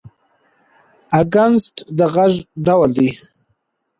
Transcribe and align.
اکسنټ 1.19 1.75
د 1.97 1.99
غږ 2.13 2.33
ډول 2.65 2.89
دی. 2.97 3.09